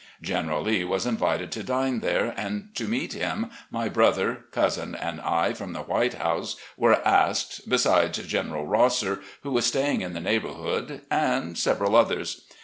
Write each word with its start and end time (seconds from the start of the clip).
General 0.23 0.63
Lee 0.63 0.83
was 0.83 1.05
invited 1.05 1.51
to 1.51 1.61
dine 1.61 1.99
there, 1.99 2.33
and 2.35 2.69
to 2.73 2.85
meet 2.87 3.13
him 3.13 3.51
my 3.69 3.87
brother, 3.87 4.45
cousin 4.49 4.95
and 4.95 5.21
I, 5.21 5.53
from 5.53 5.73
the 5.73 5.83
White 5.83 6.15
House, 6.15 6.55
were 6.75 7.07
asked, 7.07 7.69
besides 7.69 8.17
General 8.17 8.65
Rosser, 8.65 9.19
who 9.43 9.51
was 9.51 9.67
sta}dng 9.71 10.01
in 10.01 10.13
the 10.13 10.19
neighbourhood, 10.19 11.01
and 11.11 11.55
several 11.55 11.95
others. 11.95 12.45